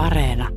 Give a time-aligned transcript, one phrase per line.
[0.00, 0.48] Areena.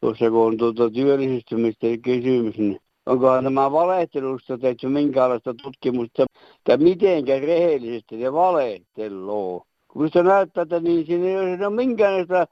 [0.00, 6.26] Tuossa kun on tuota työllisyytymistä kysymys, niin onkohan tämä valehtelusta tehty minkälaista tutkimusta,
[6.58, 9.67] että mitenkä rehellisesti ne valehteloo.
[9.88, 12.46] Kun se näyttää, että niin siinä ei ole minkäänlaista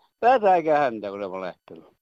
[0.78, 1.92] häntä, kun ne valehteloo.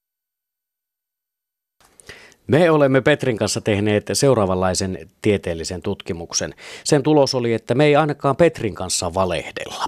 [2.46, 6.54] Me olemme Petrin kanssa tehneet seuraavanlaisen tieteellisen tutkimuksen.
[6.84, 9.84] Sen tulos oli, että me ei ainakaan Petrin kanssa valehdella.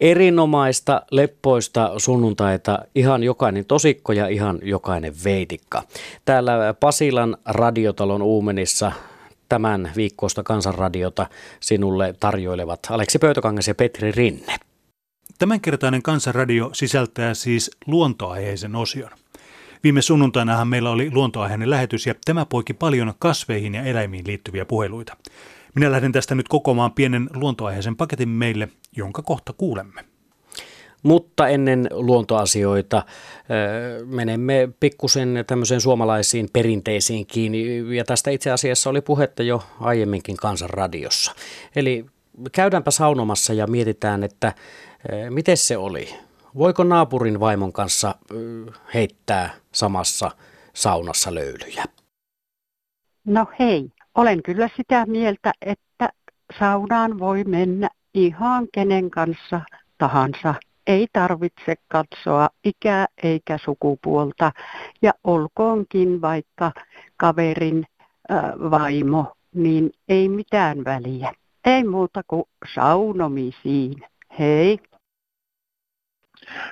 [0.00, 5.82] Erinomaista, leppoista sunnuntaita ihan jokainen tosikko ja ihan jokainen veitikka.
[6.24, 8.92] Täällä Pasilan radiotalon Uumenissa
[9.48, 11.26] tämän viikkoista kansanradiota
[11.60, 14.56] sinulle tarjoilevat Aleksi Pöytökangas ja Petri Rinne.
[15.38, 19.10] Tämänkertainen kansanradio sisältää siis luontoaiheisen osion.
[19.84, 25.16] Viime sunnuntainahan meillä oli luontoaiheinen lähetys ja tämä poiki paljon kasveihin ja eläimiin liittyviä puheluita.
[25.74, 30.13] Minä lähden tästä nyt kokoamaan pienen luontoaiheisen paketin meille, jonka kohta kuulemme.
[31.04, 33.02] Mutta ennen luontoasioita
[34.04, 37.96] menemme pikkusen tämmöiseen suomalaisiin perinteisiin kiinni.
[37.96, 41.34] Ja tästä itse asiassa oli puhetta jo aiemminkin kansanradiossa.
[41.76, 42.06] Eli
[42.52, 44.52] käydäänpä saunomassa ja mietitään, että
[45.30, 46.08] miten se oli.
[46.58, 48.14] Voiko naapurin vaimon kanssa
[48.94, 50.30] heittää samassa
[50.74, 51.84] saunassa löylyjä?
[53.26, 56.08] No hei, olen kyllä sitä mieltä, että
[56.58, 59.60] saunaan voi mennä ihan kenen kanssa
[59.98, 60.54] tahansa.
[60.86, 64.52] Ei tarvitse katsoa ikää eikä sukupuolta
[65.02, 66.72] ja olkoonkin vaikka
[67.16, 67.84] kaverin
[68.70, 71.32] vaimo, niin ei mitään väliä.
[71.64, 73.94] Ei muuta kuin saunomisiin.
[74.38, 74.78] Hei.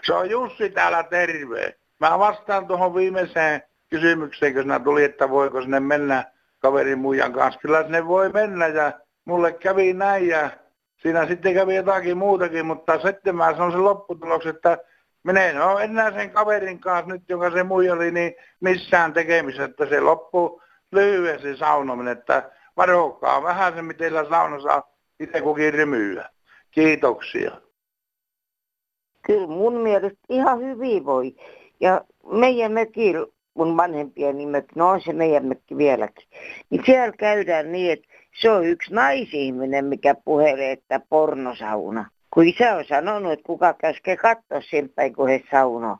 [0.02, 1.78] Se on Jussi täällä terve.
[2.00, 6.24] Mä vastaan tuohon viimeiseen kysymykseen, kun sinä tuli, että voiko sinne mennä
[6.58, 7.60] kaverin muijan kanssa.
[7.60, 8.92] Kyllä sinne voi mennä ja
[9.24, 10.50] mulle kävi näin ja
[11.02, 14.78] siinä sitten kävi jotakin muutakin, mutta sitten mä sanon sen lopputuloksen, että
[15.22, 19.64] minä en ole enää sen kaverin kanssa nyt, joka se muija oli, niin missään tekemistä,
[19.64, 20.62] että se loppu
[20.92, 24.82] lyhyesti saunominen, että varokaa vähän se, miten saunassa
[25.20, 26.28] itse kukin rymyä.
[26.70, 27.50] Kiitoksia.
[29.26, 31.34] Kyllä mun mielestä ihan hyvin voi.
[31.80, 36.28] Ja meidän mökillä mun vanhempien nimet, no on se meidän mökki vieläkin,
[36.70, 38.08] niin siellä käydään niin, että
[38.40, 42.10] se on yksi naisihminen, mikä puhelee, että pornosauna.
[42.34, 45.96] Kun isä on sanonut, että kuka käskee katsoa sen päin, kun he saunoo.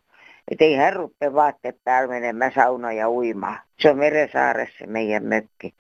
[0.51, 3.59] Että ei hän rupea vaatteet päällä menemään sauna ja uimaan.
[3.79, 5.75] Se on Meresaaressa meidän mökki.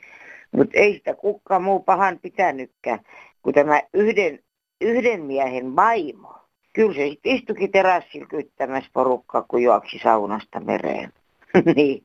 [0.53, 3.01] Mutta ei sitä kukka muu pahan pitänytkään,
[3.43, 4.39] kun tämä yhden,
[4.81, 6.35] yhden miehen vaimo.
[6.73, 11.13] Kyllä se sitten istukin terassilla kyttämässä porukkaa, kun juoksi saunasta mereen.
[11.77, 12.03] niin,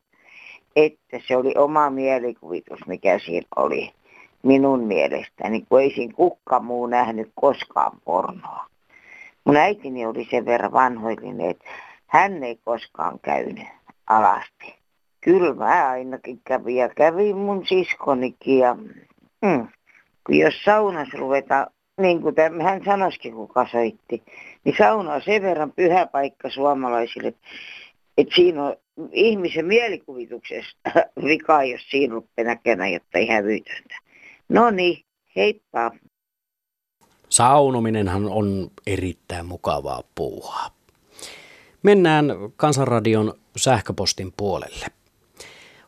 [0.75, 3.91] että se oli oma mielikuvitus, mikä siinä oli
[4.47, 8.65] minun mielestäni, kun ei siinä kukka muu nähnyt koskaan pornoa.
[9.45, 11.65] Mun äitini oli sen verran vanhoillinen, että
[12.07, 13.67] hän ei koskaan käynyt
[14.07, 14.75] alasti.
[15.21, 18.75] Kyllä mä ainakin kävin ja kävin mun siskonikin ja
[19.41, 19.67] mm,
[20.25, 21.67] kun jos saunassa ruvetaan,
[22.01, 24.23] niin kuin tämän, hän sanoisikin kuka soitti,
[24.63, 27.33] niin sauna on sen verran pyhä paikka suomalaisille,
[28.17, 28.75] että siinä on
[29.11, 30.77] ihmisen mielikuvituksessa
[31.25, 34.06] vikaa, jos siinä rupeaa näkemään jotain hävytöntä.
[34.49, 35.91] No niin, heippa.
[37.29, 40.69] Saunominenhan on erittäin mukavaa puuhaa.
[41.83, 42.25] Mennään
[42.55, 44.85] Kansanradion sähköpostin puolelle.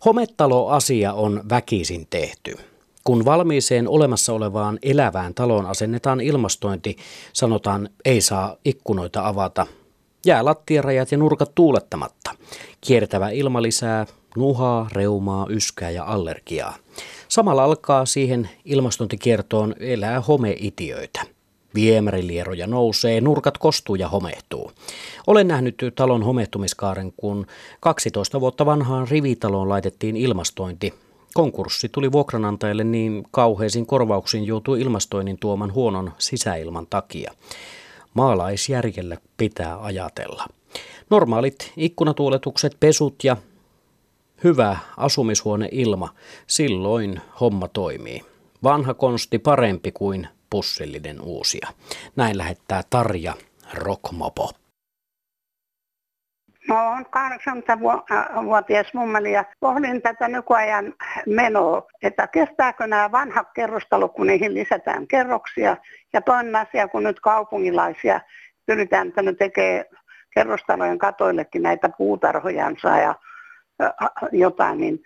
[0.05, 2.57] Hometalo-asia on väkisin tehty.
[3.03, 6.97] Kun valmiiseen olemassa olevaan elävään taloon asennetaan ilmastointi,
[7.33, 9.67] sanotaan ei saa ikkunoita avata.
[10.25, 12.35] Jää lattiarajat ja nurkat tuulettamatta.
[12.81, 14.05] Kiertävä ilma lisää
[14.37, 16.75] nuhaa, reumaa, yskää ja allergiaa.
[17.29, 21.21] Samalla alkaa siihen ilmastointikiertoon elää homeitiöitä.
[21.75, 24.71] Viemärilieroja nousee, nurkat kostuu ja homehtuu.
[25.27, 27.47] Olen nähnyt talon homehtumiskaaren, kun
[27.79, 30.93] 12 vuotta vanhaan rivitaloon laitettiin ilmastointi.
[31.33, 37.33] Konkurssi tuli vuokranantajalle niin kauheisiin korvauksiin joutui ilmastoinnin tuoman huonon sisäilman takia.
[38.13, 40.45] Maalaisjärjellä pitää ajatella.
[41.09, 43.37] Normaalit ikkunatuuletukset, pesut ja
[44.43, 46.09] hyvä asumishuoneilma,
[46.47, 48.21] silloin homma toimii.
[48.63, 51.67] Vanha konsti parempi kuin pussillinen uusia.
[52.15, 53.33] Näin lähettää Tarja
[53.73, 54.49] Rockmopo.
[56.67, 60.93] Mä oon 80-vuotias mummeli ja pohdin tätä nykyajan
[61.25, 65.77] menoa, että kestääkö nämä vanhat kerrostalot, kun niihin lisätään kerroksia.
[66.13, 68.21] Ja toinen asia, kun nyt kaupungilaisia
[68.65, 69.85] pyritään tänne tekemään
[70.33, 73.15] kerrostalojen katoillekin näitä puutarhojansa ja
[74.31, 74.99] jotain, niin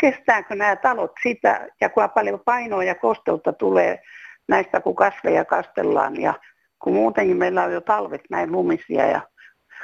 [0.00, 4.02] kestääkö nämä talot sitä ja kuinka paljon painoa ja kosteutta tulee
[4.48, 6.34] näistä, kun kasveja kastellaan ja
[6.78, 9.20] kun muutenkin meillä on jo talvet näin lumisia ja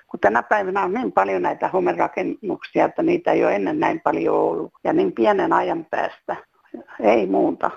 [0.06, 4.36] kun tänä päivänä on niin paljon näitä homerakennuksia, että niitä ei ole ennen näin paljon
[4.36, 6.36] ollut ja niin pienen ajan päästä.
[7.00, 7.70] Ei muuta.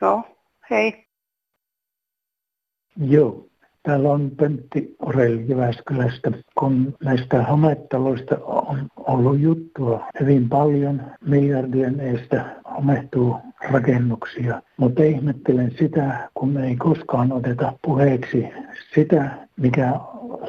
[0.00, 0.22] Joo,
[0.70, 1.06] hei.
[2.96, 3.46] Joo,
[3.86, 11.02] Täällä on Pentti Orel Jyväskylästä, kun näistä hometaloista on ollut juttua hyvin paljon.
[11.26, 12.44] Miljardien eestä
[12.76, 13.36] homehtuu
[13.70, 18.48] rakennuksia, mutta ihmettelen sitä, kun ei koskaan oteta puheeksi
[18.94, 19.92] sitä, mikä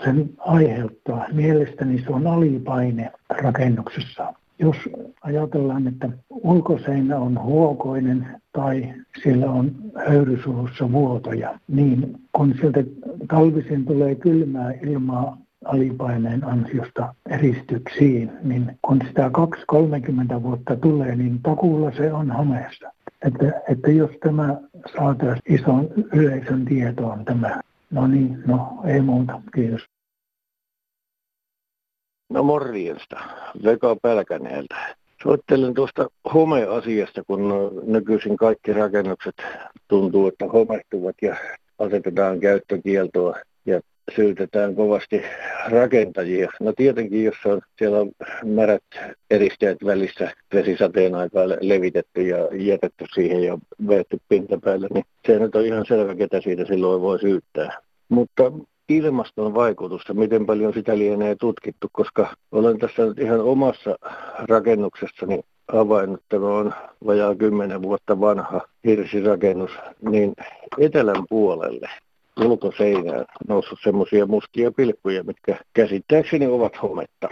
[0.04, 1.26] sen aiheuttaa.
[1.34, 4.34] Mielestäni se on alipaine rakennuksessa.
[4.60, 4.78] Jos
[5.22, 8.94] ajatellaan, että ulkoseinä on huokoinen tai
[9.24, 9.72] siellä on
[10.08, 12.84] höyrysulussa vuotoja, niin kun sieltä
[13.28, 19.32] talvisin tulee kylmää ilmaa alipaineen ansiosta eristyksiin, niin kun sitä
[20.38, 22.92] 2-30 vuotta tulee, niin takuulla se on homeessa.
[23.26, 24.58] Että, että jos tämä
[24.98, 27.62] saataisiin ison yleisön tietoon tämä.
[27.92, 29.82] No niin, no ei muuta, kiitos.
[32.30, 33.20] No morjesta,
[33.64, 34.76] Veka Pälkäneeltä.
[35.24, 39.36] Soittelen tuosta homeasiasta, kun nykyisin kaikki rakennukset
[39.88, 41.36] tuntuu, että homehtuvat ja
[41.80, 43.36] asetetaan käyttökieltoa
[43.66, 43.82] ja
[44.16, 45.22] syytetään kovasti
[45.70, 46.52] rakentajia.
[46.60, 48.12] No tietenkin, jos on, siellä on
[48.44, 48.84] märät
[49.32, 53.58] eristeet välissä vesisateen aikaa levitetty ja jätetty siihen ja
[53.88, 57.78] veetty pinta päälle, niin se nyt on ihan selvä, ketä siitä silloin voi syyttää.
[58.10, 58.52] Mutta
[58.90, 63.96] ilmaston vaikutusta, miten paljon sitä lienee tutkittu, koska olen tässä nyt ihan omassa
[64.50, 66.74] rakennuksessani havainnut, tämä on
[67.06, 69.72] vajaa kymmenen vuotta vanha hirsirakennus,
[70.02, 70.34] niin
[70.78, 71.90] etelän puolelle
[72.42, 77.30] ulkoseinään noussut semmoisia mustia pilkkuja, mitkä käsittääkseni ovat hometta.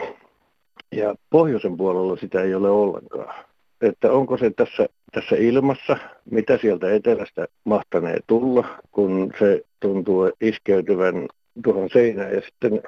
[0.91, 3.45] Ja pohjoisen puolella sitä ei ole ollenkaan.
[3.81, 5.97] Että onko se tässä, tässä ilmassa,
[6.31, 11.27] mitä sieltä etelästä mahtanee tulla, kun se tuntuu iskeytyvän
[11.63, 12.81] tuohon seinään ja sitten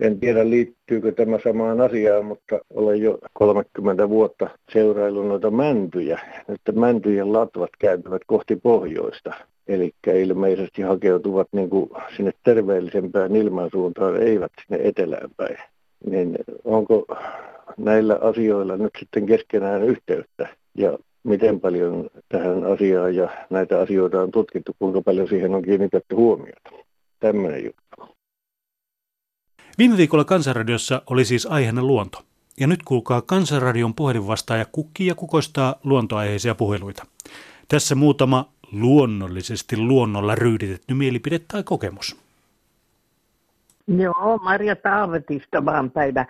[0.00, 6.72] en tiedä liittyykö tämä samaan asiaan, mutta olen jo 30 vuotta seuraillut noita mäntyjä, että
[6.72, 9.34] mäntyjen latvat kääntyvät kohti pohjoista.
[9.68, 15.56] Eli ilmeisesti hakeutuvat niin kuin sinne terveellisempään ilmansuuntaan, eivät sinne etelään päin.
[16.06, 17.06] Niin onko
[17.76, 24.30] näillä asioilla nyt sitten keskenään yhteyttä ja miten paljon tähän asiaan ja näitä asioita on
[24.30, 26.70] tutkittu, kuinka paljon siihen on kiinnitetty huomiota.
[27.20, 27.89] Tämmöinen juttu.
[29.78, 32.22] Viime viikolla Kansanradiossa oli siis aiheena luonto.
[32.60, 37.06] Ja nyt kuulkaa Kansanradion puhelinvastaaja kukkii ja kukoistaa luontoaiheisia puheluita.
[37.68, 42.16] Tässä muutama luonnollisesti luonnolla ryyditetty mielipide tai kokemus.
[43.98, 46.26] Joo, Marja Taavetista vaan päivä.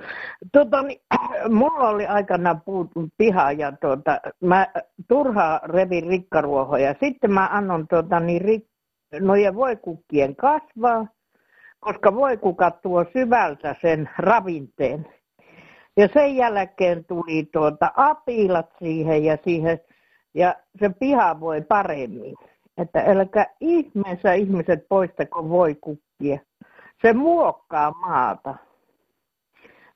[0.53, 1.01] Tota, niin,
[1.61, 2.61] mulla oli aikana
[3.19, 4.67] piha ja tota, mä
[5.09, 6.95] turhaa revin rikkaruohoja.
[7.01, 8.65] Sitten mä annon tota, niin, rik,
[9.21, 11.07] noiden voikukkien kasvaa,
[11.81, 15.07] koska voikukat tuo syvältä sen ravinteen.
[15.97, 19.81] Ja sen jälkeen tuli tuota apilat siihen ja, siihen,
[20.35, 22.35] ja se piha voi paremmin.
[22.79, 26.39] Että älkää ihmeessä ihmiset poistako voikukkia.
[27.03, 28.55] Se muokkaa maata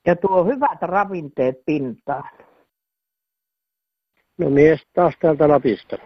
[0.06, 2.30] ja tuo hyvät ravinteet pintaan.
[4.38, 5.96] No mies taas täältä Lapista.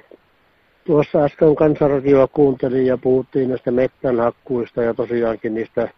[0.89, 5.89] Tuossa äsken kansanradioa kuuntelin ja puhuttiin näistä mettänhakkuista ja tosiaankin niistä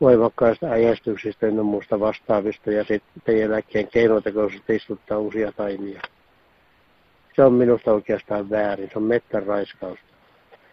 [0.00, 6.00] voimakkaista äjästyksistä ja muusta vastaavista ja sitten jälkeen keinotekoisesti istuttaa uusia taimia.
[7.36, 10.06] Se on minusta oikeastaan väärin, se on mettän raiskausta.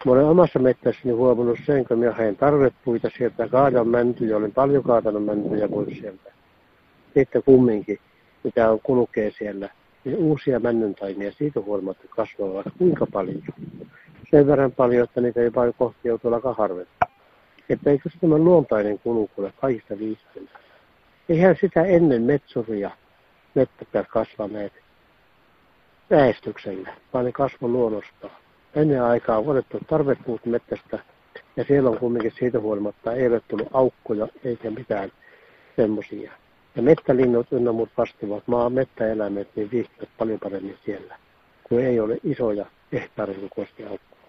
[0.06, 4.84] Mä olen omassa mettässäni huomannut sen, kun minä haen tarvepuita sieltä, kaadan mäntyjä, olen paljon
[4.84, 6.32] kaatanut mäntyjä pois sieltä.
[7.14, 8.00] Sitten kumminkin,
[8.44, 9.70] mitä on kulkee siellä,
[10.06, 13.44] niin uusia männyntaimia siitä huolimatta kasvaa vaikka kuinka paljon.
[14.32, 17.06] Sen verran paljon, että niitä ei vain kohti joutuu alkaa harvetta.
[17.70, 20.50] Että eikö se tämä luontainen kulu kuule kaikista viisteellä.
[21.30, 22.92] Eihän sitä ennen metsuria
[23.56, 24.74] mettäkään kasvaneet
[26.10, 28.34] väestyksellä, vaan ne kasvoi luonnostaan.
[28.76, 31.00] Ennen aikaa on otettu tarvepuut mettästä
[31.58, 35.12] ja siellä on kumminkin siitä huolimatta ei ole tullut aukkoja eikä mitään
[35.76, 36.32] semmoisia.
[36.76, 41.18] Ja mettälinnut ynnä muut vastaavat maa mettäeläimet niin viihtyvät paljon paremmin siellä,
[41.64, 44.22] kun ei ole isoja hehtaarikokoisia aukkoja.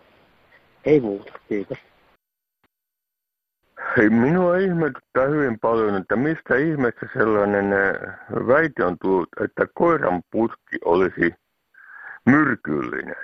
[0.85, 1.78] Ei muuta, kiitos.
[3.97, 7.94] Hei, minua ihmetyttää hyvin paljon, että mistä ihmeessä sellainen eh,
[8.47, 11.35] väite on tullut, että koiran putki olisi
[12.26, 13.16] myrkyllinen.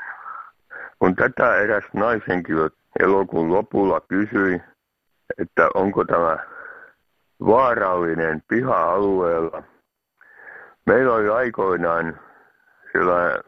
[0.99, 2.69] Kun tätä eräs naishenkilö
[3.01, 4.61] elokuun lopulla kysyi,
[5.39, 6.39] että onko tämä
[7.41, 9.63] vaarallinen piha-alueella.
[10.87, 12.21] Meillä oli aikoinaan
[12.93, 13.45] sellainen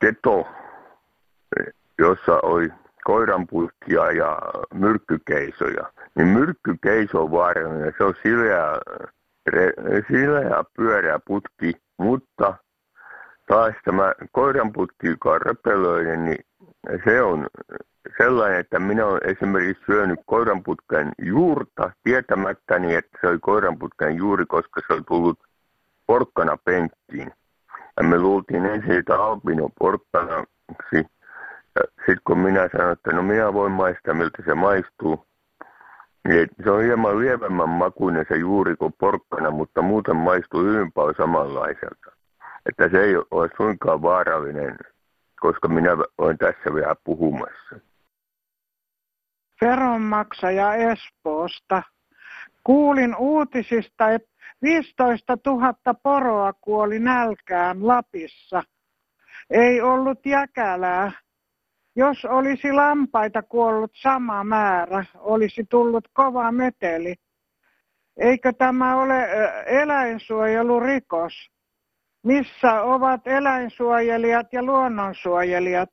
[0.00, 0.48] keto,
[1.98, 2.68] jossa oli
[3.04, 4.38] koiranputkia ja
[4.74, 5.92] myrkkykeisoja.
[6.14, 7.94] Niin myrkkykeiso on vaarallinen.
[7.98, 8.80] Se on sileä,
[10.08, 12.54] sileä pyörä putki, mutta
[13.46, 15.40] taas tämä koiranputki, joka on
[16.24, 16.44] niin
[17.04, 17.46] se on
[18.18, 24.80] sellainen, että minä olen esimerkiksi syönyt koiranputken juurta tietämättäni, että se oli koiranputken juuri, koska
[24.86, 25.38] se oli tullut
[26.06, 27.32] porkkana penkkiin.
[27.96, 31.06] Ja me luultiin ensin sitä albino porkkanaksi.
[31.96, 35.26] Sitten kun minä sanoin, että no minä voin maistaa, miltä se maistuu,
[36.28, 41.14] niin se on hieman lievemmän makuinen se juuri kuin porkkana, mutta muuten maistuu hyvin paljon
[41.16, 42.12] samanlaiselta.
[42.66, 44.76] Että se ei ole suinkaan vaarallinen,
[45.40, 47.76] koska minä olen tässä vielä puhumassa
[49.64, 51.82] veronmaksaja Espoosta.
[52.64, 54.28] Kuulin uutisista, että
[54.62, 58.62] 15 000 poroa kuoli nälkään Lapissa.
[59.50, 61.12] Ei ollut jäkälää.
[61.96, 67.14] Jos olisi lampaita kuollut sama määrä, olisi tullut kova meteli.
[68.16, 69.28] Eikö tämä ole
[69.66, 71.50] eläinsuojelurikos?
[72.22, 75.90] Missä ovat eläinsuojelijat ja luonnonsuojelijat?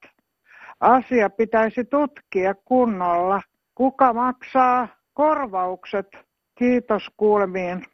[0.80, 3.42] Asia pitäisi tutkia kunnolla.
[3.82, 6.08] Kuka maksaa korvaukset?
[6.60, 7.86] Kiitos kuulemiin.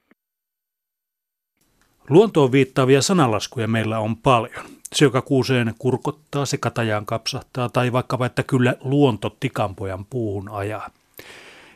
[2.10, 4.65] Luontoon viittaavia sanalaskuja meillä on paljon.
[4.94, 10.89] Se, joka kuuseen kurkottaa, se katajaan kapsahtaa, tai vaikka että kyllä luonto tikampojan puuhun ajaa.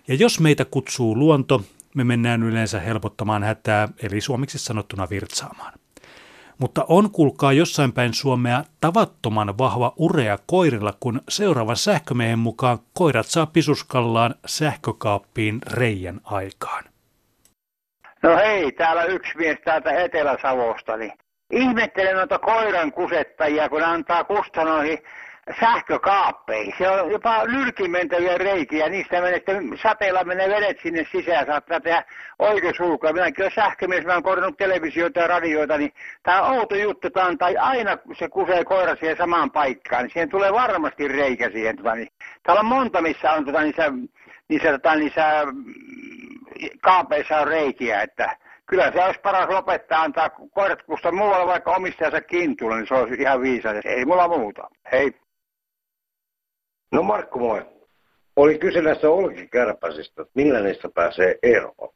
[0.08, 1.62] Ja jos meitä kutsuu luonto,
[1.96, 5.74] me mennään yleensä helpottamaan hätää, eli suomeksi sanottuna virtsaamaan.
[6.62, 13.26] Mutta on kuulkaa jossain päin Suomea tavattoman vahva urea koirilla, kun seuraavan sähkömiehen mukaan koirat
[13.26, 16.84] saa pisuskallaan sähkökaappiin reijän aikaan.
[18.24, 21.14] No hei, täällä yksi mies täältä Etelä-Savosta, niin
[21.52, 24.98] ihmettelen noita koiran kusettajia, kun antaa kustanoihin
[25.60, 26.74] sähkökaappeihin.
[26.78, 32.04] Se on jopa lyrkimentäviä reikiä, niistä menee sitten sateella menee vedet sinne sisään, saattaa tehdä
[32.40, 33.14] oikeusulkoa.
[33.14, 35.94] Minäkin olen sähkömies, mä olen korjannut televisioita ja radioita, niin
[36.24, 40.30] tämä on outo juttu, tämä tai aina se kusee koira siihen samaan paikkaan, niin siihen
[40.30, 41.78] tulee varmasti reikä siihen.
[41.78, 42.10] Tota, niin.
[42.44, 43.94] Täällä on monta, missä on tota, niissä,
[44.48, 45.44] niissä, tota, niissä
[46.82, 52.22] kaapeissa on reikiä, että kyllä se olisi paras lopettaa, antaa koirat kusta muualla vaikka omistajansa
[52.22, 53.78] kintulla, niin se olisi ihan viisas.
[53.86, 54.70] Ei mulla muuta.
[54.92, 55.14] Hei.
[56.92, 57.66] No Markku, moi.
[58.36, 61.94] Oli kyse näistä olkikärpäsistä, että millä niistä pääsee eroon.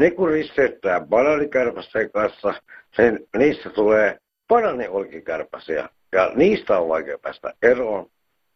[0.00, 2.54] Ne kun risteyttää banaanikärpästen kanssa,
[2.96, 8.10] sen, niistä tulee banaaniolkikärpäsiä ja niistä on vaikea päästä eroon.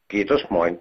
[0.09, 0.81] Kiitos, moi.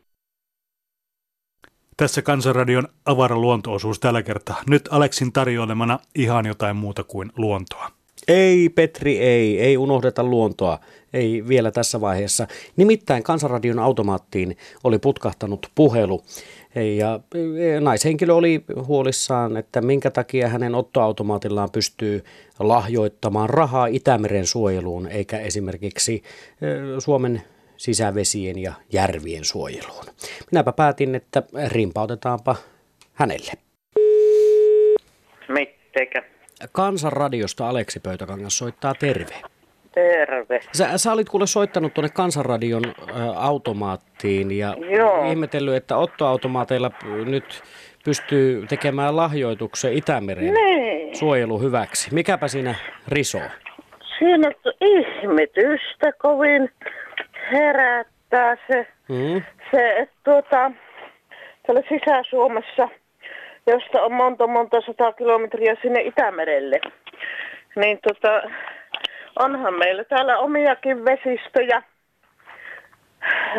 [1.98, 4.62] Tässä Kansanradion avara luontoosuus tällä kertaa.
[4.70, 7.92] Nyt Aleksin tarjoilemana ihan jotain muuta kuin luontoa.
[8.28, 10.80] Ei Petri, ei, ei unohdeta luontoa,
[11.14, 12.48] ei vielä tässä vaiheessa.
[12.76, 16.24] Nimittäin Kansanradion automaattiin oli putkahtanut puhelu
[16.98, 22.24] ja e, naishenkilö oli huolissaan, että minkä takia hänen ottoautomaatillaan pystyy
[22.60, 26.24] lahjoittamaan rahaa Itämeren suojeluun, eikä esimerkiksi
[26.62, 26.66] e,
[27.00, 27.42] Suomen
[27.78, 30.06] sisävesien ja järvien suojeluun.
[30.52, 32.56] Minäpä päätin, että rimpautetaanpa
[33.14, 33.52] hänelle.
[35.50, 36.35] Mittekä?
[36.72, 39.36] Kansanradiosta Aleksi Pöytäkangas soittaa terve.
[39.94, 40.60] Terve.
[40.72, 42.92] Sä, sä olit kuule soittanut tuonne Kansanradion ä,
[43.36, 45.32] automaattiin ja Joo.
[45.32, 46.92] ihmetellyt, että ottoautomaateilla
[47.26, 47.64] nyt
[48.06, 51.16] pystyy tekemään lahjoituksen Itämeren niin.
[51.16, 52.14] suojelu hyväksi.
[52.14, 52.76] Mikäpä siinä
[53.08, 53.42] risoo?
[54.20, 56.70] Siinä ihmetystä kovin
[57.52, 59.42] herättää se, mm.
[59.72, 60.72] se että tuota,
[61.68, 62.90] täällä Sisä-Suomessa,
[63.68, 66.80] josta on monta monta sata kilometriä sinne Itämerelle,
[67.76, 68.42] niin tota,
[69.40, 71.84] onhan meillä täällä omiakin vesistöjä.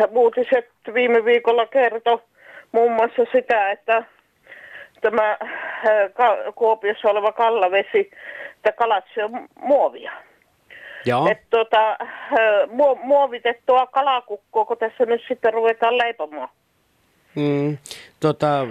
[0.09, 2.21] Uutiset viime viikolla kertoi
[2.71, 4.03] muun muassa sitä, että
[5.01, 5.39] tämä äh,
[6.55, 8.11] Kuopiossa oleva kallavesi,
[8.55, 10.11] että kalat on muovia.
[11.05, 11.27] Joo.
[11.31, 11.97] Että tota,
[13.03, 16.49] muovitettua kalakukkoa, kun tässä nyt sitten ruvetaan leipomaan.
[17.37, 17.77] Mm,
[18.19, 18.67] tota,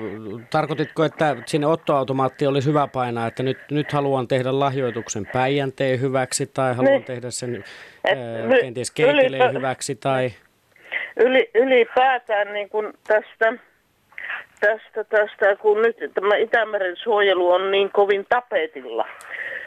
[0.51, 6.47] tarkoititko, että sinne ottoautomaatti olisi hyvä painaa, että nyt, nyt haluan tehdä lahjoituksen Päijänteen hyväksi
[6.47, 7.05] tai haluan niin.
[7.05, 7.65] tehdä sen
[8.05, 10.31] Et, ää, kenties Keiteleen hyväksi tai...
[11.17, 13.53] Yli, ylipäätään niin kun tästä,
[14.61, 19.09] tästä, tästä, kun nyt tämä Itämeren suojelu on niin kovin tapetilla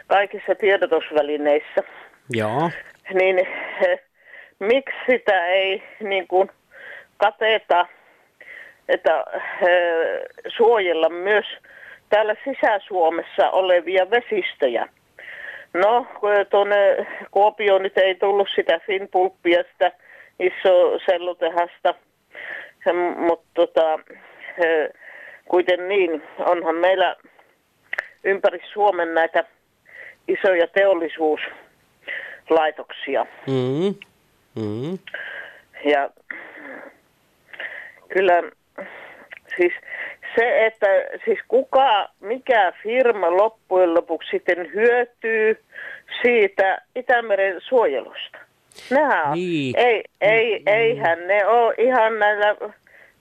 [0.06, 1.82] kaikissa tiedotusvälineissä,
[2.30, 2.70] Joo.
[3.14, 4.00] Niin eh,
[4.58, 6.50] miksi sitä ei niin kuin
[7.16, 7.86] kateta,
[8.90, 9.24] että
[10.56, 11.46] suojella myös
[12.08, 14.88] täällä Sisä-Suomessa olevia vesistöjä.
[15.74, 16.06] No,
[16.50, 19.92] tuonne Kuopioon nyt ei tullut sitä Finpulppia, sitä
[20.40, 21.94] iso sellutehasta,
[23.16, 23.98] mutta tota,
[25.48, 27.16] kuitenkin niin, onhan meillä
[28.24, 29.44] ympäri Suomen näitä
[30.28, 33.26] isoja teollisuuslaitoksia.
[33.46, 33.94] Mm.
[34.54, 34.98] Mm.
[35.84, 36.10] Ja
[38.08, 38.42] kyllä
[39.60, 39.72] siis
[40.36, 40.86] se, että
[41.24, 45.62] siis kuka, mikä firma loppujen lopuksi sitten hyötyy
[46.22, 48.38] siitä Itämeren suojelusta.
[48.90, 49.74] Nämä Niin.
[49.78, 52.56] ei, ei, eihän ne ole ihan näillä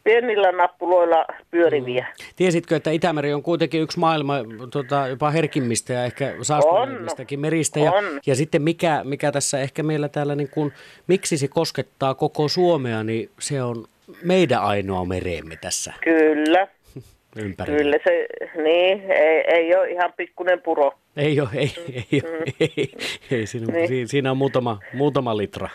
[0.03, 2.08] pienillä nappuloilla pyöriviä.
[2.36, 7.79] Tiesitkö, että Itämeri on kuitenkin yksi maailman tota, jopa herkimmistä ja ehkä saastuneistakin meristä?
[7.79, 8.03] Ja, On.
[8.25, 10.72] ja sitten mikä, mikä tässä ehkä meillä täällä, niin kun,
[11.08, 13.86] miksi se koskettaa koko Suomea, niin se on
[14.24, 16.68] meidän ainoa mereemme tässä Kyllä,
[17.44, 17.77] ympärillä.
[17.77, 18.25] kyllä se,
[18.63, 20.91] niin, ei, ei ole ihan pikkunen puro.
[21.18, 21.72] Ei ole, ei,
[22.12, 22.91] ei, ole, ei,
[23.32, 23.89] ei siinä, Niin.
[23.89, 24.08] niin.
[24.08, 25.70] siinä on muutama, muutama litra.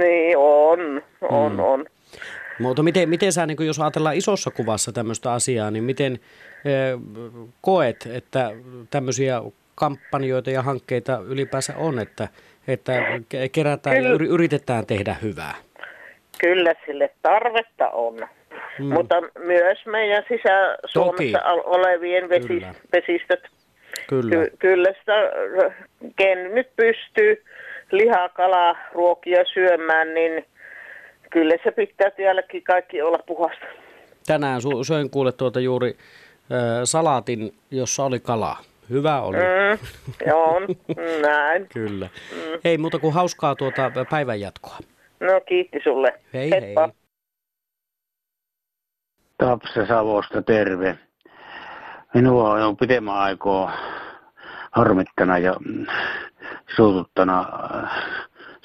[0.00, 1.58] Niin, on, on, Mm.
[1.58, 1.86] on.
[2.58, 6.18] Mutta miten, miten sä, niin jos ajatellaan isossa kuvassa tämmöistä asiaa, niin miten
[7.60, 8.50] koet, että
[8.90, 9.42] tämmöisiä
[9.74, 12.28] kampanjoita ja hankkeita ylipäänsä on, että,
[12.68, 14.14] että ke- kerätään ja Kyllä.
[14.14, 15.54] yri- yritetään tehdä hyvää?
[16.40, 18.28] Kyllä sille tarvetta on.
[18.78, 18.84] Mm.
[18.84, 21.50] Mutta myös meidän sisä-Suomessa Toki.
[21.52, 22.74] ol- olevien vesis, Kyllä.
[22.92, 23.40] vesistöt.
[24.08, 24.30] Kyllä.
[24.30, 25.14] Ky- kyllä sitä,
[26.16, 27.44] ken nyt pystyy
[27.90, 30.44] lihaa, kalaa, ruokia syömään, niin
[31.30, 33.66] kyllä se pitää täälläkin kaikki olla puhasta.
[34.26, 38.60] Tänään su- söin kuule tuota juuri äh, salaatin, jossa oli kalaa.
[38.90, 39.36] Hyvä oli.
[39.36, 40.62] Mm, on,
[41.28, 41.66] näin.
[41.68, 42.08] Kyllä.
[42.32, 42.60] Mm.
[42.64, 44.76] Ei muuta kuin hauskaa tuota päivän jatkoa.
[45.20, 46.12] No kiitti sulle.
[46.34, 46.80] Hei Heippa.
[46.86, 46.92] hei.
[49.38, 50.98] Tapsa Savosta, terve.
[52.14, 53.72] Minua on jo pitemmän aikaa
[54.72, 55.54] harmittana ja
[56.76, 57.46] suututtana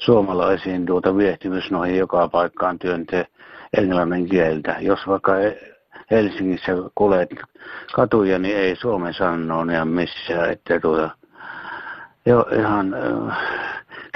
[0.04, 3.24] suomalaisiin tuota viehtimys noihin joka paikkaan työntää
[3.78, 4.76] englannin kieltä.
[4.80, 5.32] Jos vaikka
[6.10, 7.30] Helsingissä kulet
[7.94, 11.10] katuja, niin ei suomen sanoa ihan missään, että tuota,
[12.26, 12.96] jo ihan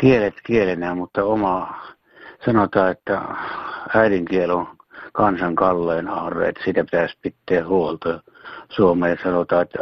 [0.01, 1.75] kielet kielenä, mutta oma
[2.45, 3.23] sanotaan, että
[3.95, 4.69] äidinkieli on
[5.13, 8.21] kansan kalleen aarre, että siitä pitäisi pitää huolta.
[8.69, 9.79] Suomeen sanotaan, että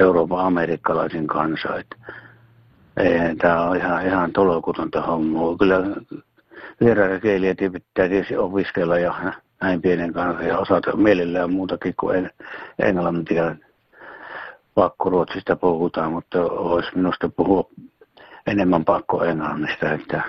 [0.00, 1.96] Euroopan amerikkalaisin kansa, että
[3.38, 5.56] tämä on ihan, ihan tolokutonta hommaa.
[5.58, 5.82] Kyllä
[6.80, 9.14] vieraita kieliä pitää tietysti opiskella ja
[9.62, 12.30] näin pienen kanssa ja osata mielellään muutakin kuin en,
[12.78, 13.54] englantia.
[14.74, 17.70] Pakkoruotsista puhutaan, mutta olisi minusta puhua
[18.46, 20.22] enemmän pakko englannista, että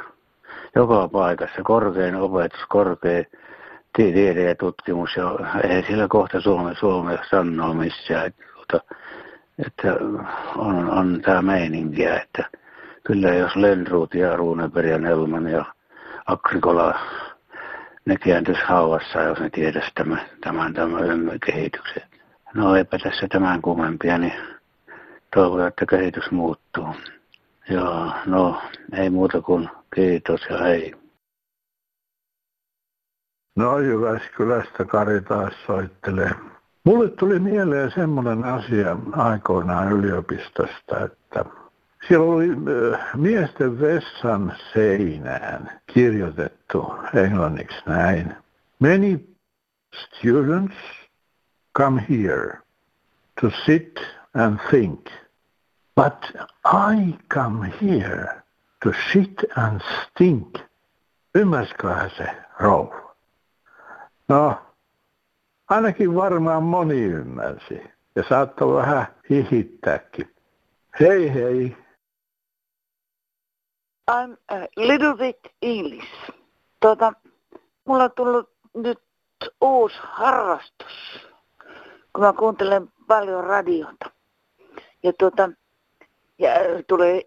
[0.76, 3.24] joka paikassa korkein opetus, korkea
[3.96, 8.96] ti- tiede ja tutkimus ja ei sillä kohta Suome, Suome sanoa missään, että, tuota,
[9.66, 9.94] että
[10.56, 12.50] on, on tämä meininkiä, että
[13.04, 15.66] kyllä jos Lönnruut ja Runeberg ja Nelman ja
[16.26, 17.00] Agrikola
[18.06, 22.04] ne kääntyisi hauvassa, jos ne tietäisi tämän, tämän, tämän kehityksen.
[22.54, 24.34] No eipä tässä tämän kummempia, niin
[25.36, 26.88] toivotaan, että kehitys muuttuu.
[27.70, 28.62] Joo, no
[28.94, 30.96] ei muuta kuin kiitos ja hei.
[33.56, 36.32] No Jyväskylästä Kari taas soittelee.
[36.88, 41.46] Mulle tuli mieleen semmoinen asia aikoinaan yliopistosta, että
[42.08, 48.36] siellä oli äh, miesten vessan seinään kirjoitettu englanniksi näin.
[48.80, 49.20] Many
[49.96, 50.76] students
[51.78, 52.58] come here
[53.42, 54.00] to sit
[54.34, 55.06] and think,
[55.96, 56.32] but
[56.66, 58.42] I come here
[58.84, 60.58] to sit and stink.
[61.36, 63.16] Ymmärsiköhän se rouva?
[64.28, 64.67] No,
[65.70, 67.82] ainakin varmaan moni ymmärsi.
[68.16, 70.36] Ja saattoi vähän hihittääkin.
[71.00, 71.78] Hei hei.
[74.12, 76.32] I'm a little bit English.
[76.80, 77.14] Tota,
[77.86, 79.00] mulla on tullut nyt
[79.62, 81.28] uusi harrastus,
[82.14, 84.12] kun mä kuuntelen paljon radiota.
[85.04, 85.50] Ja tota,
[86.40, 87.22] ja äh, tulee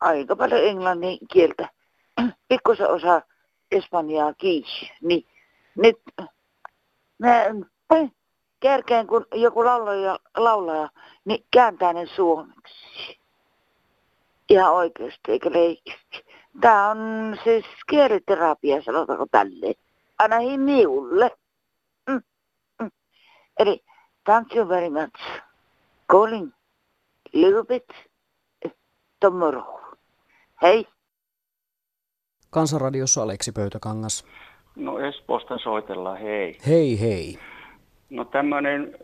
[0.00, 1.68] aika paljon englannin kieltä.
[2.48, 3.22] Pikkusen osaa
[3.70, 4.92] espanjaa kiinni.
[5.02, 5.26] Niin
[5.76, 5.98] nyt
[7.18, 7.44] mä
[7.94, 8.10] äh,
[8.60, 10.88] kärkeen, kun joku laulaja, laulaja,
[11.24, 13.20] niin kääntää ne suomeksi.
[14.48, 16.24] Ihan oikeasti, eikä leikisti.
[16.60, 16.98] Tämä on
[17.44, 19.74] siis kieliterapia, sanotaanko tälleen.
[20.18, 21.30] Ainakin minulle.
[22.10, 22.22] Mm,
[22.82, 22.90] mm.
[23.58, 23.84] Eli
[24.24, 25.42] thank you very much.
[26.10, 26.52] Calling
[27.32, 27.84] little bit
[29.20, 29.80] tomorrow.
[30.62, 30.86] Hei.
[32.50, 34.24] Kansanradiossa Aleksi Pöytäkangas.
[34.76, 36.58] No Espoosta soitellaan, hei.
[36.66, 37.38] Hei hei.
[38.10, 38.94] No tämmöinen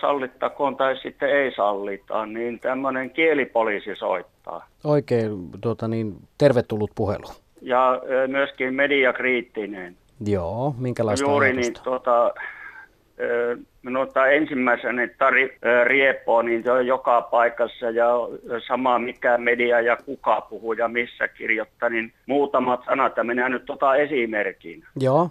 [0.00, 4.66] sallittakoon tai sitten ei sallita, niin tämmöinen kielipoliisi soittaa.
[4.84, 7.26] Oikein tuota niin, tervetullut puhelu.
[7.62, 9.96] Ja myöskin mediakriittinen.
[10.26, 11.72] Joo, minkälaista Juuri ajatusta?
[11.72, 12.34] niin, tuota,
[13.82, 18.06] minulta ensimmäisenä tari, riepo, niin se on joka paikassa ja
[18.66, 23.64] sama mikä media ja kuka puhuu ja missä kirjoittaa, niin muutamat sanat, ja minä nyt
[23.64, 24.84] tota esimerkin.
[25.00, 25.30] Joo,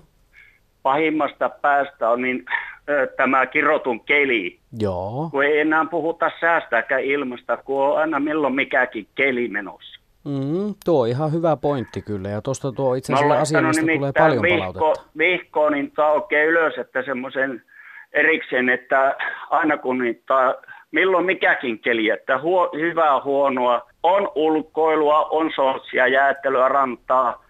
[0.84, 2.46] Pahimmasta päästä on niin
[2.90, 5.30] ö, tämä kirotun keli, joo.
[5.32, 10.00] kun ei enää puhuta säästäkään ilmasta, kun on aina milloin mikäkin keli menossa.
[10.26, 12.30] Mm, tuo on ihan hyvä pointti kyllä.
[12.30, 15.10] Ja tuosta tuo itse asiassa olen asia, laittanut mistä tulee paljon vihko, palautetta.
[15.18, 17.64] vihkoon, niin oikein ylös, että semmoisen
[18.14, 19.16] erikseen, että
[19.50, 20.56] aina kun niitä,
[20.92, 27.44] milloin mikäkin keli, että huo, hyvää huonoa, on ulkoilua, on sortsia, jäättelyä, rantaa.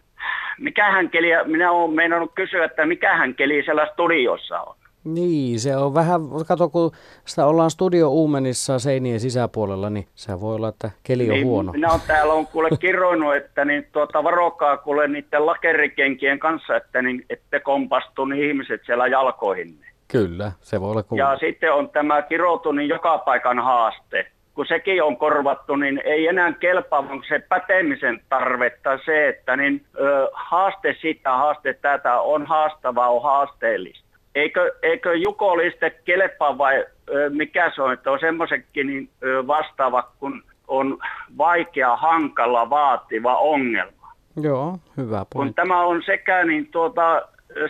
[0.59, 4.75] Mikähän keliä, minä olen meinannut kysyä, että mikähän keli siellä studiossa on.
[5.03, 6.91] Niin, se on vähän, kato kun
[7.25, 11.71] sitä ollaan studio Uumenissa seinien sisäpuolella, niin se voi olla, että keli on niin huono.
[11.71, 17.01] Minä olen täällä on kuule kirjoinut, että niin tuota, varokaa kuule niiden lakerikenkien kanssa, että
[17.01, 19.79] niin, ette kompastu niin ihmiset siellä jalkoihin.
[20.07, 21.23] Kyllä, se voi olla kuuma.
[21.23, 24.27] Ja sitten on tämä kiroutu niin joka paikan haaste.
[24.59, 29.85] Kun sekin on korvattu, niin ei enää kelpaa, vaan se pätemisen tarvetta se, että niin,
[29.99, 34.17] ö, haaste sitä, haaste tätä on haastavaa, on haasteellista.
[34.35, 40.09] Eikö, eikö Jukoliste kelpaa vai ö, mikä se on, että on semmoisetkin niin, ö, vastaava,
[40.19, 40.97] kun on
[41.37, 44.11] vaikea, hankala, vaativa ongelma.
[44.41, 45.55] Joo, hyvä Kun pointti.
[45.55, 47.21] tämä on sekä, niin tuota,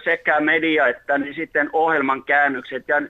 [0.03, 3.01] sekä media että niin sitten ohjelman käännökset ja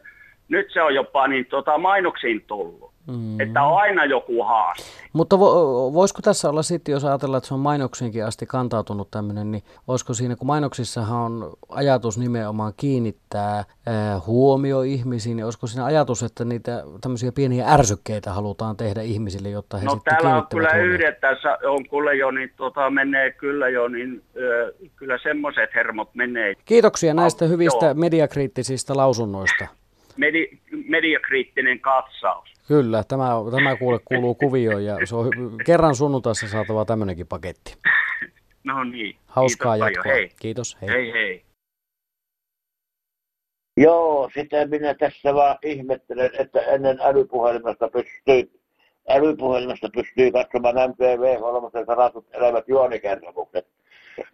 [0.50, 2.89] nyt se on jopa niin tuota, mainoksiin tullut.
[3.10, 3.40] Mm.
[3.40, 4.84] Että on aina joku haaste.
[5.14, 9.52] Mutta vo, voisiko tässä olla sitten, jos ajatellaan, että se on mainoksiinkin asti kantautunut tämmöinen,
[9.52, 15.86] niin olisiko siinä, kun mainoksissahan on ajatus nimenomaan kiinnittää ää, huomio ihmisiin, niin olisiko siinä
[15.86, 20.48] ajatus, että niitä tämmöisiä pieniä ärsykkeitä halutaan tehdä ihmisille, jotta he No sitten täällä on
[20.52, 25.70] kyllä yhdet tässä, on kyllä jo niin, tuota, menee kyllä jo niin, ö, kyllä semmoiset
[25.76, 26.54] hermot menee.
[26.66, 27.94] Kiitoksia näistä hyvistä joo.
[27.94, 29.68] mediakriittisistä lausunnoista.
[30.18, 30.48] Medi,
[30.88, 32.59] mediakriittinen katsaus.
[32.70, 37.78] Kyllä, tämä, tämä kuule kuuluu kuvioon ja se on hy- kerran sunnuntaissa saatava tämmöinenkin paketti.
[38.64, 39.16] No niin.
[39.26, 40.14] Hauskaa Kiitos jatkoa.
[40.14, 40.32] Hei.
[40.40, 40.90] Kiitos, hei.
[40.90, 41.44] Hei hei.
[43.78, 48.60] Joo, sitä minä tässä vaan ihmettelen, että ennen älypuhelimesta pystyy,
[49.08, 53.68] älypuhelimesta pystyy katsomaan MTV3 saratut elävät juonikertomukset.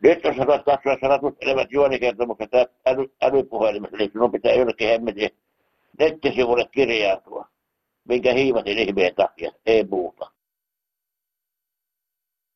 [0.03, 2.49] Nyt jos haluat katsoa saratut elävät juonikertomukset
[2.85, 5.29] äly, älypuhelimesta, niin sinun pitää jollekin hemmetin
[5.99, 7.47] nettisivulle kirjautua,
[8.07, 10.31] minkä hiivatin ihmeen takia, ei muuta.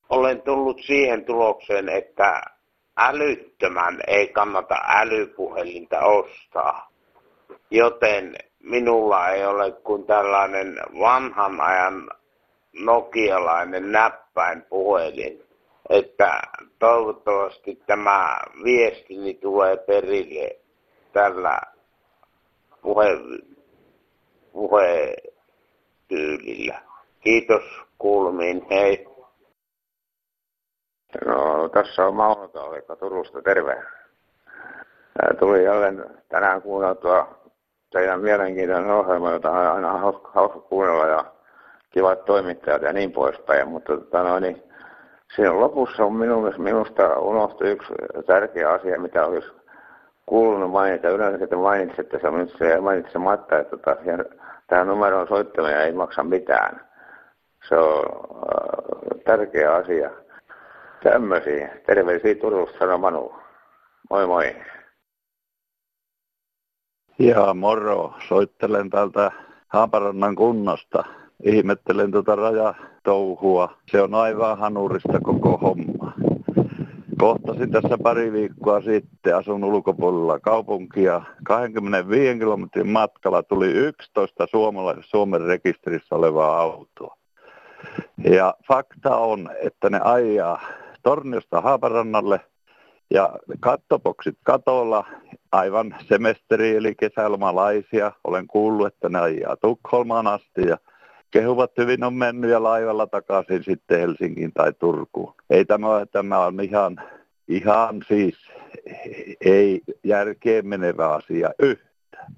[0.09, 2.41] olen tullut siihen tulokseen, että
[2.97, 6.89] älyttömän ei kannata älypuhelinta ostaa.
[7.71, 12.09] Joten minulla ei ole kuin tällainen vanhan ajan
[12.73, 15.43] nokialainen näppäin puhelin.
[15.89, 16.41] Että
[16.79, 20.59] toivottavasti tämä viestini tulee perille
[21.13, 21.61] tällä
[22.81, 23.17] puhe,
[26.09, 26.79] puhetyylillä.
[27.19, 27.63] Kiitos
[27.97, 29.07] kuulumiin, hei.
[31.25, 33.83] No, tässä on Mauno Taulikka Turusta, terve.
[35.39, 37.39] Tuli jälleen tänään kuunneltua
[37.91, 41.25] teidän mielenkiintoinen ohjelma, jota on aina hauska, hauska kuunnella ja
[41.89, 43.67] kivat toimittajat ja niin poispäin.
[43.67, 44.63] Mutta tota, noin, niin,
[45.35, 47.93] siinä lopussa on minun, minusta unohtui yksi
[48.25, 49.47] tärkeä asia, mitä olisi
[50.25, 51.09] kuulunut mainita.
[51.09, 53.95] Yleensä te mainitsitte se, nyt se mainitsematta, että tota,
[54.69, 56.89] siihen, tähän numeroon soittaminen ei maksa mitään.
[57.69, 60.09] Se on äh, tärkeä asia.
[61.03, 61.69] Tämmöisiä.
[61.85, 63.33] Terveisiä Turusta, sano Manu.
[64.09, 64.55] Moi moi.
[67.19, 69.31] Ja moro, soittelen täältä
[69.67, 71.03] Haaparannan kunnasta.
[71.43, 73.77] Ihmettelen tuota rajatouhua.
[73.91, 75.98] Se on aivan hanurista koko homma.
[77.19, 81.21] Kohtasin tässä pari viikkoa sitten, asun ulkopuolella kaupunkia.
[81.43, 87.17] 25 kilometrin matkalla tuli 11 suomala- Suomen rekisterissä olevaa autoa.
[88.23, 90.61] Ja fakta on, että ne ajaa
[91.03, 92.39] Torniosta Haaparannalle
[93.11, 93.29] ja
[93.59, 95.05] kattopoksit katolla,
[95.51, 98.11] aivan semesteri eli kesälomalaisia.
[98.23, 100.77] Olen kuullut, että ne ajaa Tukholmaan asti ja
[101.31, 105.33] kehuvat hyvin on mennyt ja laivalla takaisin sitten Helsinkiin tai Turkuun.
[105.49, 107.01] Ei tämä, tämä on ihan,
[107.47, 108.35] ihan siis
[109.45, 112.33] ei järkeen menevä asia yhtään.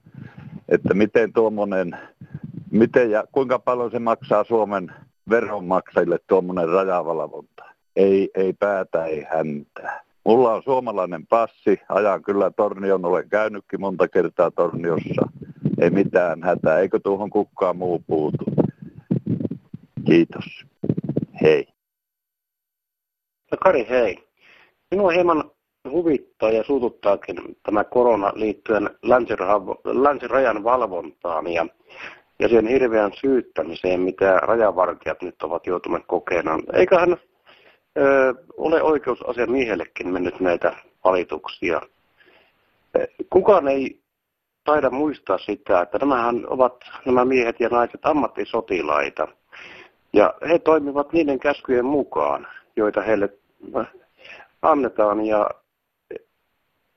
[0.69, 1.97] Että miten tuommoinen,
[2.71, 4.91] miten ja kuinka paljon se maksaa Suomen
[5.30, 7.63] veronmaksajille tuommoinen rajavalvonta.
[7.95, 10.01] Ei, ei päätä, ei häntää.
[10.25, 15.30] Mulla on suomalainen passi, ajan kyllä Tornion, olen käynytkin monta kertaa Torniossa.
[15.80, 18.51] Ei mitään hätää, eikö tuohon kukaan muu puutu.
[20.06, 20.46] Kiitos.
[21.42, 21.68] Hei.
[23.52, 24.18] No Kari, hei.
[24.92, 25.52] Minua hieman
[25.90, 28.90] huvittaa ja suututtaakin tämä korona liittyen
[29.84, 31.68] länsirajan valvontaan ja,
[32.40, 36.64] ja sen hirveän syyttämiseen, mitä rajavartijat nyt ovat joutuneet kokemaan.
[36.74, 37.18] Eiköhän
[37.98, 41.82] ö, ole oikeusasiamiehellekin mennyt näitä valituksia.
[43.30, 44.02] Kukaan ei
[44.64, 49.28] taida muistaa sitä, että nämähän ovat nämä miehet ja naiset ammattisotilaita.
[50.13, 53.30] Ja he toimivat niiden käskyjen mukaan, joita heille
[54.62, 55.26] annetaan.
[55.26, 55.50] Ja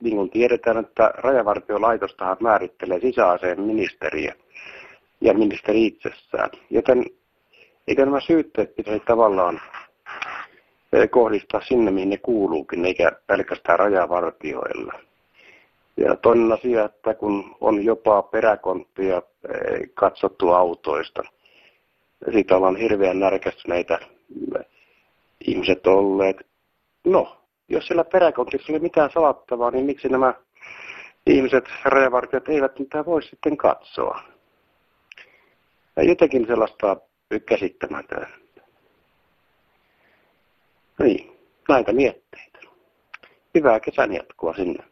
[0.03, 4.35] niin kuin tiedetään, että rajavartiolaitostahan määrittelee sisäaseen ministeriä
[5.21, 6.51] ja ministeri itsessään.
[6.71, 7.05] Joten
[7.89, 9.61] eikö nämä syytteet pitäisi tavallaan
[10.93, 14.93] eh, kohdistaa sinne, mihin ne kuuluukin, eikä pelkästään rajavartioilla.
[15.97, 21.23] Ja toinen asia, että kun on jopa peräkonttia eh, katsottu autoista,
[22.33, 23.99] siitä ollaan hirveän närkästyneitä
[25.47, 26.37] ihmiset olleet.
[27.05, 27.37] No,
[27.69, 30.35] jos siellä peräkontissa oli mitään salattavaa, niin miksi nämä
[31.27, 34.23] ihmiset, rajavartijat, eivät mitään voi sitten katsoa?
[35.97, 36.97] Ja jotenkin sellaista
[37.47, 38.29] käsittämätöntä.
[40.99, 41.37] Niin,
[41.69, 42.59] näitä mietteitä.
[43.55, 44.85] Hyvää kesän jatkoa sinne.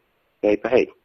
[0.42, 1.01] Heipä hei.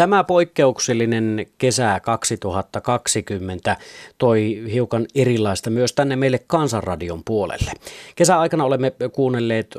[0.00, 3.76] Tämä poikkeuksellinen kesä 2020
[4.18, 7.72] toi hiukan erilaista myös tänne meille Kansanradion puolelle.
[8.16, 9.76] Kesäaikana olemme kuunnelleet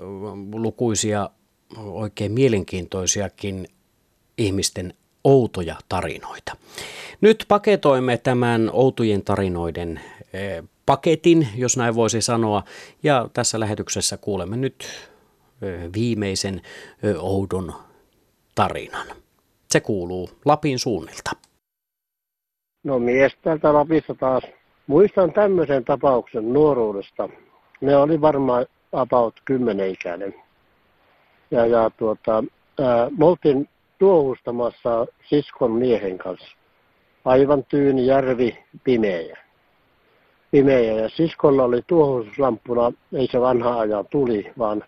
[0.53, 1.29] lukuisia
[1.77, 3.67] oikein mielenkiintoisiakin
[4.37, 6.55] ihmisten outoja tarinoita.
[7.21, 10.01] Nyt paketoimme tämän outojen tarinoiden
[10.33, 12.63] eh, paketin, jos näin voisi sanoa,
[13.03, 14.87] ja tässä lähetyksessä kuulemme nyt
[15.93, 16.61] viimeisen
[17.19, 17.73] oudon
[18.55, 19.20] tarinan.
[19.71, 21.31] Se kuuluu Lapin suunnilta.
[22.83, 24.43] No mies täältä Lapissa taas.
[24.87, 27.29] Muistan tämmöisen tapauksen nuoruudesta.
[27.81, 30.35] Ne oli varmaan about kymmenen-ikäinen.
[31.51, 32.43] Ja, ja tuota,
[32.79, 36.57] ää, me oltiin tuohustamassa siskon miehen kanssa.
[37.25, 39.37] Aivan tyyni järvi pimeä.
[40.51, 44.83] Pimeä ja siskolla oli tuohuslampuna, ei se vanha ajan tuli, vaan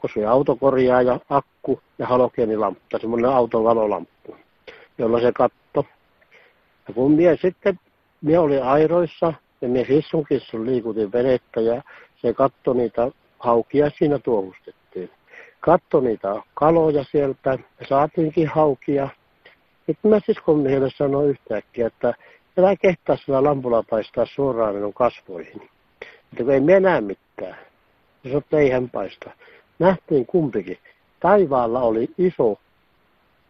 [0.00, 4.36] kun se autokorjaaja, akku ja halogeenilamppu, semmoinen auton valolamppu,
[4.98, 5.86] jolla se katto.
[6.88, 7.78] Ja kun mie sitten,
[8.22, 11.82] mie oli airoissa ja mie hissun liikutin venettä ja
[12.16, 15.10] se katto niitä haukia siinä tuohustettiin.
[15.60, 19.08] Katto niitä kaloja sieltä ja saatiinkin haukia.
[19.86, 22.14] Sitten mä siskon miehelle sanoin yhtäkkiä, että
[22.58, 25.70] älä kehtaa sillä lampulla paistaa suoraan minun kasvoihin.
[26.38, 27.58] Että ei me mitään.
[28.24, 29.30] Ja sanoi, että ei hän paista
[29.80, 30.78] nähtiin kumpikin.
[31.20, 32.58] Taivaalla oli iso,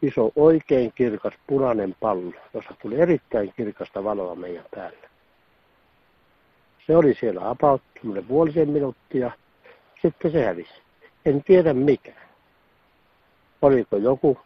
[0.02, 5.10] iso oikein kirkas punainen pallo, jossa tuli erittäin kirkasta valoa meidän päälle.
[6.86, 7.82] Se oli siellä about
[8.28, 9.30] puolisen minuuttia,
[10.02, 10.74] sitten se hävisi.
[11.24, 12.12] En tiedä mikä.
[13.62, 14.38] Oliko joku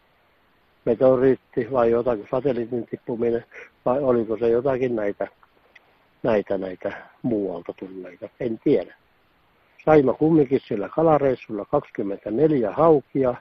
[0.84, 3.44] meteoriitti vai jotakin satelliitin tippuminen
[3.84, 5.28] vai oliko se jotakin näitä,
[6.22, 8.28] näitä, näitä muualta tulleita.
[8.40, 8.94] En tiedä.
[9.84, 13.34] Saimme kumminkin sillä kalareissulla 24 haukia,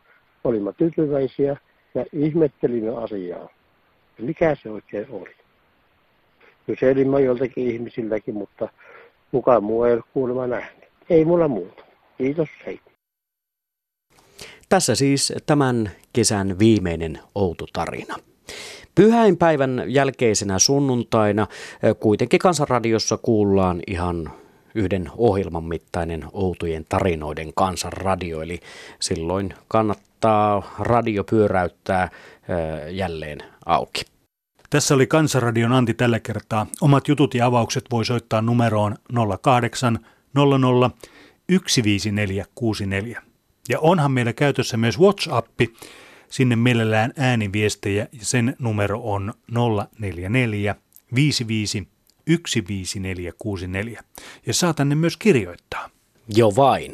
[0.43, 1.57] olimme tyytyväisiä
[1.95, 3.49] ja ihmettelimme asiaa.
[4.19, 5.35] Mikä se oikein oli?
[6.65, 8.69] Kyselimme joltakin ihmisilläkin, mutta
[9.31, 10.83] kukaan muu ei ole kuulemma nähnyt.
[11.09, 11.83] Ei mulla muuta.
[12.17, 12.79] Kiitos, hei.
[14.69, 18.15] Tässä siis tämän kesän viimeinen outo tarina.
[18.95, 21.47] Pyhäinpäivän jälkeisenä sunnuntaina
[21.99, 24.31] kuitenkin Kansanradiossa kuullaan ihan
[24.75, 28.59] yhden ohjelman mittainen outojen tarinoiden kansanradio, eli
[28.99, 32.09] silloin kannattaa radio pyöräyttää
[32.91, 34.01] jälleen auki.
[34.69, 36.67] Tässä oli Kansanradion Anti tällä kertaa.
[36.81, 38.95] Omat jutut ja avaukset voi soittaa numeroon
[39.41, 39.99] 08
[40.33, 40.91] 00
[41.47, 43.21] 15464.
[43.69, 45.73] Ja onhan meillä käytössä myös WhatsAppi.
[46.29, 49.33] Sinne mielellään ääniviestejä ja sen numero on
[49.99, 50.75] 044
[51.15, 51.87] 55
[52.25, 54.03] 15464
[54.45, 55.89] ja saa tänne myös kirjoittaa.
[56.35, 56.93] Jo vain.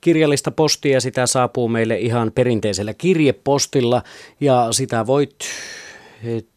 [0.00, 4.02] Kirjallista postia sitä saapuu meille ihan perinteisellä kirjepostilla
[4.40, 5.36] ja sitä voit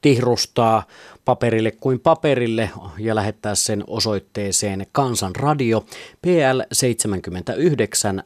[0.01, 0.83] tihrustaa
[1.25, 5.85] paperille kuin paperille ja lähettää sen osoitteeseen Kansanradio
[6.21, 8.23] PL 79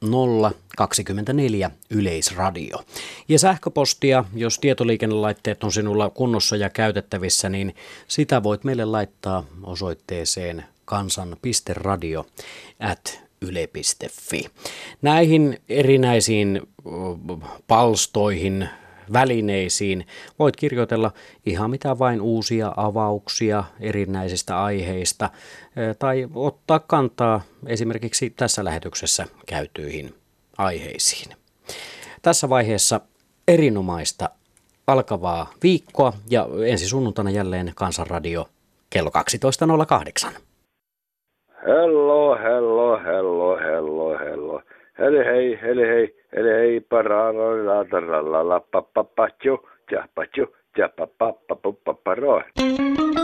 [0.00, 2.82] 00024 Yleisradio.
[3.28, 7.74] Ja sähköpostia, jos tietoliikennelaitteet on sinulla kunnossa ja käytettävissä, niin
[8.08, 12.26] sitä voit meille laittaa osoitteeseen kansan.radio
[12.80, 14.44] at yle.fi.
[15.02, 16.62] Näihin erinäisiin
[17.66, 18.68] palstoihin
[19.12, 20.06] välineisiin.
[20.38, 21.10] Voit kirjoitella
[21.46, 25.30] ihan mitä vain uusia avauksia erinäisistä aiheista
[25.98, 30.14] tai ottaa kantaa esimerkiksi tässä lähetyksessä käytyihin
[30.58, 31.36] aiheisiin.
[32.22, 33.00] Tässä vaiheessa
[33.48, 34.30] erinomaista
[34.86, 38.48] alkavaa viikkoa ja ensi sunnuntaina jälleen Kansanradio
[38.90, 39.10] kello
[40.26, 40.32] 12.08.
[41.66, 44.62] Hello, hello, hello, hello, hello.
[44.98, 50.08] Heli hei, heli hei, Ele pa ra la la la pa pa pa cho cha
[50.14, 53.21] pa cho cha pa pa pa pa pa pa.